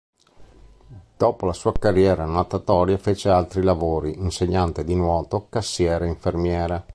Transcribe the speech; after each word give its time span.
Dopo 1.17 1.45
la 1.45 1.53
sua 1.53 1.71
carriera 1.73 2.25
natatoria 2.25 2.97
fece 2.97 3.29
altri 3.29 3.61
lavori: 3.61 4.17
insegnante 4.17 4.83
di 4.83 4.95
nuoto, 4.95 5.45
cassiera 5.47 6.05
e 6.05 6.07
infermiera. 6.07 6.83